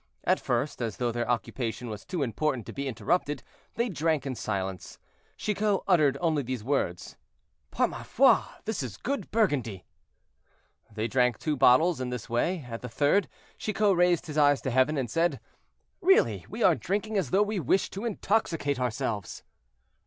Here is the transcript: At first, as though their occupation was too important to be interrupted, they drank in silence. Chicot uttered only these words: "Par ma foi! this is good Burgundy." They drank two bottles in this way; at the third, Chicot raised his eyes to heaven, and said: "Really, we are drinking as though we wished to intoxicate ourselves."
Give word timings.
At 0.23 0.39
first, 0.39 0.81
as 0.81 0.97
though 0.97 1.11
their 1.11 1.29
occupation 1.29 1.87
was 1.87 2.05
too 2.05 2.23
important 2.23 2.65
to 2.65 2.73
be 2.73 2.87
interrupted, 2.87 3.43
they 3.75 3.87
drank 3.87 4.25
in 4.25 4.33
silence. 4.33 4.97
Chicot 5.37 5.81
uttered 5.87 6.17
only 6.19 6.41
these 6.41 6.63
words: 6.63 7.17
"Par 7.69 7.87
ma 7.87 8.01
foi! 8.01 8.41
this 8.65 8.81
is 8.81 8.97
good 8.97 9.29
Burgundy." 9.29 9.85
They 10.91 11.07
drank 11.07 11.37
two 11.37 11.55
bottles 11.55 12.01
in 12.01 12.09
this 12.09 12.27
way; 12.27 12.65
at 12.67 12.81
the 12.81 12.89
third, 12.89 13.27
Chicot 13.59 13.95
raised 13.95 14.25
his 14.25 14.39
eyes 14.39 14.59
to 14.61 14.71
heaven, 14.71 14.97
and 14.97 15.07
said: 15.07 15.39
"Really, 16.01 16.47
we 16.49 16.63
are 16.63 16.73
drinking 16.73 17.15
as 17.19 17.29
though 17.29 17.43
we 17.43 17.59
wished 17.59 17.93
to 17.93 18.03
intoxicate 18.03 18.79
ourselves." 18.79 19.43